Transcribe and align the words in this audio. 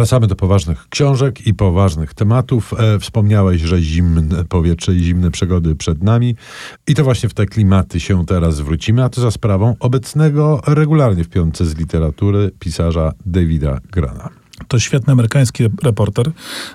Wracamy 0.00 0.26
do 0.26 0.36
poważnych 0.36 0.88
książek 0.88 1.46
i 1.46 1.54
poważnych 1.54 2.14
tematów. 2.14 2.74
E, 2.78 2.98
wspomniałeś, 2.98 3.60
że 3.60 3.80
zimne 3.80 4.44
powietrze 4.44 4.94
i 4.94 5.04
zimne 5.04 5.30
przegody 5.30 5.76
przed 5.76 6.02
nami. 6.02 6.36
I 6.86 6.94
to 6.94 7.04
właśnie 7.04 7.28
w 7.28 7.34
te 7.34 7.46
klimaty 7.46 8.00
się 8.00 8.26
teraz 8.26 8.56
zwrócimy, 8.56 9.04
a 9.04 9.08
to 9.08 9.20
za 9.20 9.30
sprawą 9.30 9.76
obecnego 9.80 10.60
regularnie 10.66 11.24
w 11.24 11.28
piątce 11.28 11.66
z 11.66 11.78
literatury 11.78 12.50
pisarza 12.58 13.12
Davida 13.26 13.78
Grana. 13.92 14.39
To 14.68 14.78
świetny 14.78 15.12
amerykański 15.12 15.64
reporter. 15.82 16.30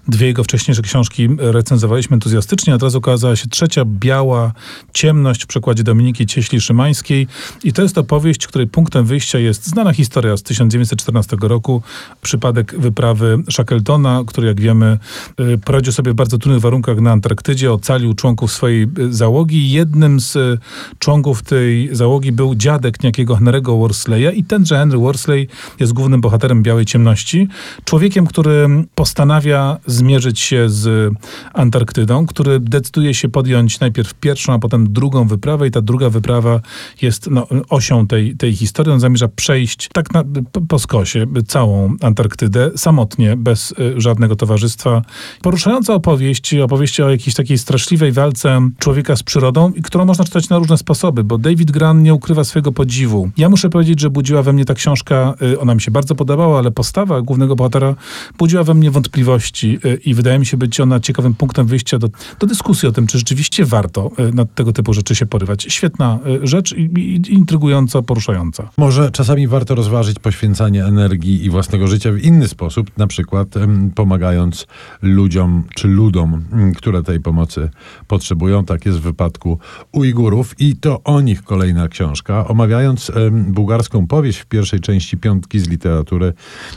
Dwie 0.08 0.28
jego 0.28 0.44
wcześniejsze 0.44 0.82
książki 0.82 1.30
recenzowaliśmy 1.38 2.14
entuzjastycznie, 2.14 2.74
a 2.74 2.78
teraz 2.78 2.96
ukazała 2.96 3.36
się 3.36 3.48
trzecia, 3.48 3.86
Biała 3.86 4.52
Ciemność 4.94 5.44
w 5.44 5.48
przekładzie 5.48 5.84
Dominiki 5.84 6.26
Cieśli-Szymańskiej. 6.26 7.28
I 7.64 7.74
to 7.74 7.82
jest 7.82 7.98
opowieść, 7.98 8.48
której 8.48 8.68
punktem 8.68 9.06
wyjścia 9.06 9.40
jest 9.40 9.68
znana 9.68 9.94
historia 9.94 10.38
z 10.38 10.44
1914 10.44 11.38
roku. 11.42 11.82
Przypadek 12.22 12.80
wyprawy 12.80 13.38
Shackletona, 13.52 14.24
który 14.28 14.48
jak 14.48 14.62
wiemy 14.62 14.98
y, 15.40 15.58
poradził 15.58 15.94
sobie 15.94 16.12
w 16.12 16.16
bardzo 16.16 16.38
trudnych 16.38 16.62
warunkach 16.62 17.00
na 17.00 17.12
Antarktydzie, 17.12 17.72
ocalił 17.72 18.14
członków 18.14 18.52
swojej 18.52 18.88
y, 19.00 19.14
załogi. 19.14 19.72
Jednym 19.72 20.20
z 20.20 20.36
y, 20.36 20.58
członków 21.00 21.44
tej 21.44 21.96
załogi 21.96 22.32
był 22.32 22.56
dziadek 22.56 23.04
niejakiego 23.04 23.36
Henry'ego 23.36 23.80
Worsleya 23.80 24.40
i 24.40 24.44
tenże 24.44 24.78
Henry 24.78 24.98
Worsley 24.98 25.48
jest 25.80 25.94
głównym 25.94 26.22
bohaterem 26.22 26.64
Białej 26.64 26.86
Ciemności 26.86 27.48
człowiekiem, 27.84 28.28
który 28.28 28.68
postanawia 28.96 29.78
zmierzyć 29.86 30.40
się 30.40 30.70
z 30.70 31.14
Antarktydą, 31.54 32.26
który 32.26 32.60
decyduje 32.60 33.14
się 33.14 33.30
podjąć 33.30 33.80
najpierw 33.80 34.14
pierwszą, 34.14 34.54
a 34.54 34.60
potem 34.60 34.94
drugą 34.94 35.28
wyprawę 35.28 35.68
i 35.68 35.72
ta 35.72 35.82
druga 35.82 36.10
wyprawa 36.10 36.62
jest 37.02 37.30
no, 37.32 37.48
osią 37.70 38.08
tej, 38.08 38.36
tej 38.36 38.56
historii. 38.56 38.94
On 38.94 39.00
zamierza 39.00 39.28
przejść 39.28 39.90
tak 39.94 40.14
na, 40.14 40.24
po, 40.68 40.80
skosie 40.80 41.26
całą 41.48 41.96
Antarktydę, 42.02 42.72
samotnie, 42.76 43.38
bez 43.38 43.72
y, 43.72 44.02
żadnego 44.02 44.36
towarzystwa. 44.36 45.02
Poruszająca 45.42 45.94
opowieść, 45.94 46.54
opowieść 46.54 47.00
o 47.00 47.10
jakiejś 47.10 47.36
takiej 47.36 47.58
straszliwej 47.58 48.12
walce 48.12 48.70
człowieka 48.80 49.16
z 49.16 49.24
przyrodą, 49.24 49.74
którą 49.84 50.06
można 50.06 50.26
czytać 50.26 50.50
na 50.50 50.58
różne 50.58 50.78
sposoby, 50.78 51.24
bo 51.24 51.38
David 51.38 51.72
Gran 51.72 52.04
nie 52.04 52.14
ukrywa 52.14 52.44
swojego 52.44 52.72
podziwu. 52.72 53.30
Ja 53.38 53.50
muszę 53.50 53.70
powiedzieć, 53.70 54.00
że 54.00 54.10
budziła 54.10 54.44
we 54.44 54.54
mnie 54.54 54.66
ta 54.66 54.74
książka, 54.74 55.34
y, 55.42 55.60
ona 55.60 55.76
mi 55.76 55.82
się 55.82 55.92
bardzo 55.92 56.16
podobała, 56.16 56.60
ale 56.60 56.72
postawa 56.72 57.22
głównego 57.22 57.56
bohatera 57.56 57.65
bohatera 57.70 57.96
budziła 58.38 58.64
we 58.64 58.74
mnie 58.74 58.92
wątpliwości 58.92 59.80
y, 59.86 59.96
i 60.06 60.14
wydaje 60.14 60.40
mi 60.40 60.46
się 60.46 60.58
być 60.58 60.80
ona 60.80 61.00
ciekawym 61.00 61.34
punktem 61.34 61.68
wyjścia 61.68 62.00
do, 62.00 62.10
do 62.40 62.48
dyskusji 62.48 62.90
o 62.90 62.92
tym, 62.92 63.08
czy 63.08 63.18
rzeczywiście 63.18 63.66
warto 63.66 64.12
y, 64.20 64.34
na 64.34 64.46
tego 64.46 64.74
typu 64.74 64.94
rzeczy 64.94 65.16
się 65.16 65.26
porywać. 65.26 65.66
Świetna 65.70 66.20
y, 66.44 66.48
rzecz 66.48 66.74
i, 66.74 66.82
i 66.82 67.34
intrygująca, 67.34 68.02
poruszająca. 68.02 68.70
Może 68.78 69.12
czasami 69.12 69.48
warto 69.48 69.76
rozważyć 69.76 70.20
poświęcanie 70.20 70.86
energii 70.86 71.46
i 71.46 71.50
własnego 71.50 71.88
życia 71.88 72.12
w 72.12 72.18
inny 72.18 72.48
sposób, 72.48 72.98
na 72.98 73.08
przykład 73.08 73.48
pomagając 73.96 74.68
ludziom 75.02 75.64
czy 75.76 75.88
ludom, 75.88 76.44
które 76.78 77.04
tej 77.04 77.20
pomocy 77.20 77.70
potrzebują. 78.08 78.66
Tak 78.66 78.86
jest 78.86 78.98
w 78.98 79.02
wypadku 79.02 79.60
Ujgurów 79.92 80.56
i 80.60 80.76
to 80.76 81.04
o 81.04 81.22
nich 81.22 81.44
kolejna 81.44 81.88
książka. 81.88 82.48
Omawiając 82.48 83.12
bułgarską 83.32 84.08
powieść 84.08 84.40
w 84.40 84.46
pierwszej 84.46 84.80
części 84.80 85.18
piątki 85.18 85.60
z 85.60 85.70
literatury, 85.70 86.34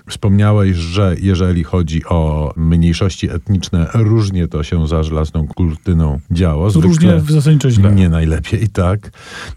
wspomniałeś, 0.08 0.77
że 0.78 1.16
jeżeli 1.20 1.64
chodzi 1.64 2.04
o 2.04 2.52
mniejszości 2.56 3.30
etniczne, 3.30 3.86
różnie 3.94 4.48
to 4.48 4.62
się 4.62 4.86
za 4.86 5.02
żelazną 5.02 5.48
kurtyną 5.48 6.20
działo. 6.30 6.70
Zwykle 6.70 6.88
różnie 6.88 7.16
w 7.16 7.30
zasadzie 7.30 7.70
źle. 7.70 7.92
Nie 7.92 8.08
najlepiej, 8.08 8.68
tak. 8.68 9.10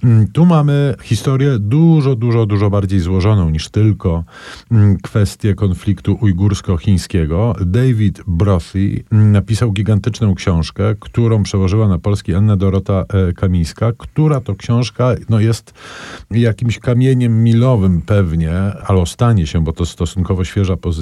Mm, 0.03 0.27
tu 0.27 0.45
mamy 0.45 0.95
historię 1.03 1.59
dużo, 1.59 2.15
dużo, 2.15 2.45
dużo 2.45 2.69
bardziej 2.69 2.99
złożoną 2.99 3.49
niż 3.49 3.69
tylko 3.69 4.23
mm, 4.71 4.97
kwestię 4.97 5.55
konfliktu 5.55 6.17
ujgursko-chińskiego. 6.21 7.55
David 7.65 8.23
Brothy 8.27 9.03
mm, 9.11 9.31
napisał 9.31 9.71
gigantyczną 9.71 10.35
książkę, 10.35 10.95
którą 10.99 11.43
przełożyła 11.43 11.87
na 11.87 11.99
polski 11.99 12.33
Anna 12.33 12.57
Dorota 12.57 13.05
e, 13.09 13.33
Kamińska, 13.33 13.91
która 13.97 14.41
to 14.41 14.55
książka 14.55 15.15
no, 15.29 15.39
jest 15.39 15.73
jakimś 16.31 16.79
kamieniem 16.79 17.43
milowym 17.43 18.01
pewnie, 18.01 18.51
albo 18.85 19.05
stanie 19.05 19.47
się, 19.47 19.63
bo 19.63 19.73
to 19.73 19.85
stosunkowo 19.85 20.43
świeża 20.43 20.77
pozycja 20.77 21.00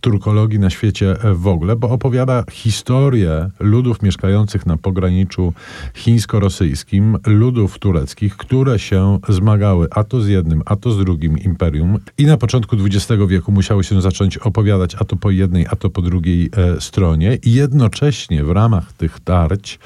turkologii 0.00 0.58
na 0.58 0.70
świecie 0.70 1.16
w 1.34 1.46
ogóle, 1.46 1.76
bo 1.76 1.90
opowiada 1.90 2.44
historię 2.50 3.50
ludów 3.60 4.02
mieszkających 4.02 4.66
na 4.66 4.76
pograniczu 4.76 5.52
chińsko-rosyjskim, 5.94 7.18
ludów 7.26 7.78
tureckich, 7.78 8.36
które 8.36 8.78
się 8.78 9.18
zmagały 9.28 9.86
a 9.90 10.04
to 10.04 10.20
z 10.20 10.28
jednym, 10.28 10.62
a 10.64 10.76
to 10.76 10.90
z 10.90 10.98
drugim 10.98 11.38
imperium 11.38 11.98
i 12.18 12.26
na 12.26 12.36
początku 12.36 12.76
XX 12.76 13.22
wieku 13.28 13.52
musiały 13.52 13.84
się 13.84 14.00
zacząć 14.00 14.38
opowiadać 14.38 14.94
a 14.94 15.04
to 15.04 15.16
po 15.16 15.30
jednej, 15.30 15.66
a 15.70 15.76
to 15.76 15.90
po 15.90 16.02
drugiej 16.02 16.50
e, 16.56 16.80
stronie 16.80 17.38
i 17.44 17.52
jednocześnie 17.52 18.44
w 18.44 18.50
ramach 18.50 18.92
tych 18.92 19.20
tarć 19.20 19.78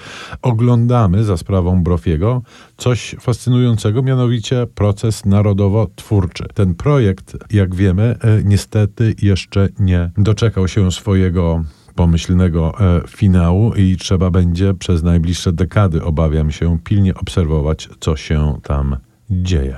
oglądamy 0.43 1.25
za 1.25 1.37
sprawą 1.37 1.83
Brofiego 1.83 2.43
coś 2.77 3.17
fascynującego, 3.21 4.03
mianowicie 4.03 4.67
proces 4.75 5.27
narodowo-twórczy. 5.27 6.45
Ten 6.55 6.75
projekt, 6.75 7.37
jak 7.51 7.75
wiemy, 7.75 8.17
e, 8.21 8.43
niestety 8.45 9.15
jeszcze 9.31 9.69
nie 9.79 10.11
doczekał 10.19 10.69
się 10.69 10.93
swojego 10.93 11.65
pomyślnego 11.95 12.75
e, 12.81 13.01
finału 13.09 13.75
i 13.75 13.97
trzeba 13.97 14.31
będzie 14.31 14.75
przez 14.75 15.03
najbliższe 15.03 15.53
dekady, 15.53 16.03
obawiam 16.03 16.51
się, 16.51 16.79
pilnie 16.85 17.15
obserwować, 17.15 17.89
co 18.01 18.17
się 18.17 18.59
tam 18.63 18.97
dzieje. 19.31 19.77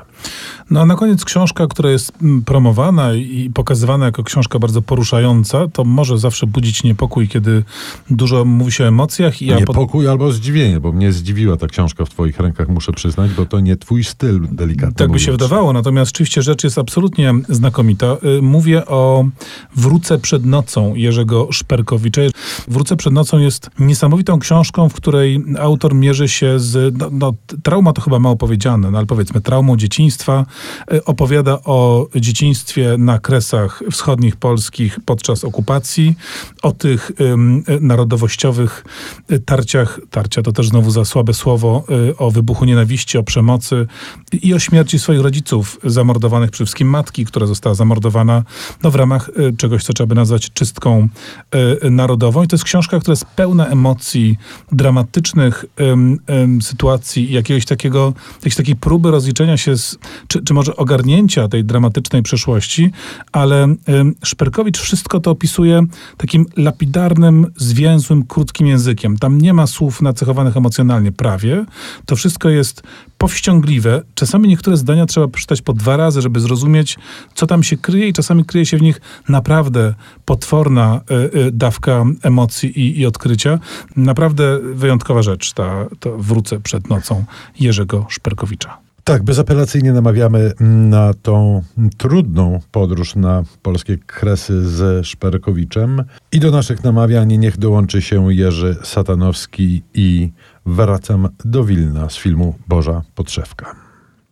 No 0.73 0.81
a 0.81 0.87
na 0.87 0.95
koniec 0.95 1.25
książka, 1.25 1.67
która 1.67 1.91
jest 1.91 2.13
mm, 2.23 2.43
promowana 2.43 3.15
i 3.15 3.51
pokazywana 3.55 4.07
jako 4.07 4.25
książka 4.25 4.59
bardzo 4.59 4.83
poruszająca, 4.83 5.69
to 5.69 5.85
może 5.85 6.19
zawsze 6.19 6.47
budzić 6.47 6.85
niepokój, 6.85 7.29
kiedy 7.29 7.65
dużo 8.11 8.45
mówi 8.45 8.73
się 8.73 8.85
o 8.85 8.89
emocjach. 8.89 9.43
I 9.43 9.47
niepokój 9.47 10.05
pod... 10.05 10.11
albo 10.11 10.33
zdziwienie, 10.33 10.81
bo 10.81 10.93
mnie 10.93 11.13
zdziwiła 11.13 11.57
ta 11.57 11.67
książka 11.67 12.05
w 12.05 12.11
twoich 12.11 12.41
rękach, 12.41 12.69
muszę 12.69 12.93
przyznać, 12.93 13.31
bo 13.31 13.47
to 13.47 13.61
nie 13.61 13.77
twój 13.77 14.05
styl 14.05 14.41
delikatny. 14.53 14.95
Tak 14.95 15.13
by 15.13 15.21
się 15.21 15.33
wydawało, 15.33 15.73
natomiast 15.73 16.09
rzeczywiście 16.09 16.43
rzecz 16.43 16.65
jest 16.65 16.79
absolutnie 16.79 17.33
znakomita. 17.49 18.17
Y, 18.39 18.43
mówię 18.43 18.87
o 18.87 19.25
Wrócę 19.77 20.19
przed 20.19 20.47
nocą 20.47 20.95
Jerzego 20.95 21.49
Szperkowicza. 21.53 22.23
Wrócę 22.69 22.97
przed 22.97 23.13
nocą 23.13 23.39
jest 23.39 23.71
niesamowitą 23.79 24.39
książką, 24.39 24.89
w 24.89 24.95
której 24.95 25.45
autor 25.59 25.95
mierzy 25.95 26.29
się 26.29 26.61
z, 26.61 26.99
no, 26.99 27.09
no 27.13 27.35
trauma 27.63 27.93
to 27.93 28.01
chyba 28.01 28.19
mało 28.19 28.37
powiedziane, 28.37 28.91
no 28.91 28.99
ale 28.99 29.07
powiedzmy, 29.07 29.41
traumą 29.41 29.77
dzieciństwa, 29.77 30.47
opowiada 31.05 31.59
o 31.65 32.07
dzieciństwie 32.17 32.95
na 32.99 33.19
kresach 33.19 33.83
wschodnich 33.91 34.37
polskich 34.37 34.99
podczas 35.07 35.45
okupacji, 35.45 36.17
o 36.63 36.73
tych 36.73 37.13
um, 37.21 37.65
narodowościowych 37.81 38.85
e, 39.29 39.39
tarciach, 39.39 40.01
tarcia 40.11 40.43
to 40.43 40.53
też 40.53 40.69
znowu 40.69 40.91
za 40.91 41.05
słabe 41.05 41.35
słowo, 41.35 41.85
e, 42.11 42.17
o 42.17 42.31
wybuchu 42.31 42.65
nienawiści, 42.65 43.19
o 43.19 43.23
przemocy 43.23 43.87
i 44.43 44.55
o 44.55 44.59
śmierci 44.59 44.99
swoich 44.99 45.21
rodziców 45.21 45.81
zamordowanych, 45.85 46.51
przede 46.51 46.67
wszystkim 46.67 46.89
matki, 46.89 47.25
która 47.25 47.47
została 47.47 47.75
zamordowana 47.75 48.43
no, 48.83 48.91
w 48.91 48.95
ramach 48.95 49.31
czegoś, 49.59 49.85
co 49.85 49.93
trzeba 49.93 50.07
by 50.07 50.15
nazwać 50.15 50.51
czystką 50.53 51.09
narodową. 51.91 52.43
I 52.43 52.49
to 52.49 52.57
jest 52.57 52.65
książka, 52.65 53.01
która 53.01 53.13
jest 53.13 53.25
pełna 53.25 53.67
emocji, 53.67 54.39
dramatycznych 54.73 55.65
sytuacji, 56.61 57.33
jakiegoś 57.33 57.65
takiego, 57.65 58.13
jakiejś 58.35 58.57
takiej 58.57 58.77
próby 58.77 59.11
rozliczenia 59.11 59.57
się 59.57 59.77
z, 59.77 59.99
czy, 60.29 60.42
czy 60.45 60.55
może 60.55 60.77
ogarnięcia 60.77 61.49
tej 61.49 61.65
dramatycznej 61.65 62.23
przeszłości, 62.23 62.91
ale 63.33 63.75
Szperkowicz 64.25 64.79
wszystko 64.79 65.21
to 65.21 65.31
opisuje 65.31 65.83
takim 66.17 66.47
lapidarnym, 66.57 67.47
zwięzłym, 67.57 68.25
krótkim 68.25 68.67
językiem. 68.67 69.19
Tam 69.19 69.41
nie 69.41 69.55
ma 69.55 69.67
słów 69.67 70.03
nacechowanych 70.03 70.57
emocjonalnie, 70.57 71.13
prawie. 71.13 71.65
To 72.07 72.17
wszystko 72.17 72.49
jest 72.49 72.83
powściągliwe. 73.19 74.03
Czasami 74.15 74.49
niektóre 74.49 74.77
zdania 74.77 75.07
trzeba 75.07 75.29
przeczytać 75.29 75.63
po 75.63 75.73
dwa 75.73 75.97
razy, 75.97 76.23
żeby 76.23 76.41
zrozumieć, 76.41 76.99
co 77.35 77.47
tam 77.47 77.63
się 77.63 77.77
kryje 77.77 78.09
i 78.09 78.13
czasami 78.13 78.45
kryje 78.45 78.67
się 78.67 78.77
w 78.79 78.83
nich 78.83 79.01
naprawdę 79.29 79.95
potworna 80.25 81.01
y, 81.35 81.39
y, 81.39 81.53
dawka 81.53 82.05
emocji 82.23 82.81
i, 82.81 83.01
i, 83.01 83.07
odkrycia. 83.07 83.59
Naprawdę 83.97 84.59
wyjątkowa 84.75 85.23
rzecz, 85.23 85.53
ta, 85.53 85.87
to 86.01 86.19
wrócę 86.19 86.61
przed 86.61 86.89
nocą 86.89 87.25
Jerzego 87.61 88.07
Szperkowicza. 88.09 88.82
Tak, 89.05 89.23
bezapelacyjnie 89.23 89.93
namawiamy 89.93 90.53
na 90.61 91.15
tą 91.15 91.63
trudną 91.99 92.61
podróż 92.71 93.17
na 93.17 93.43
polskie 93.63 93.99
kresy 93.99 94.69
ze 94.69 95.05
Szperkowiczem. 95.05 96.05
I 96.33 96.41
do 96.41 96.51
naszych 96.51 96.85
namawiań 96.85 97.39
niech 97.39 97.59
dołączy 97.59 98.03
się 98.03 98.35
Jerzy 98.35 98.77
Satanowski 98.83 99.83
i 99.95 100.33
Wracam 100.67 101.29
do 101.45 101.65
Wilna 101.65 102.11
z 102.11 102.17
filmu 102.17 102.55
Boża 102.69 103.03
Podszewka. 103.15 103.92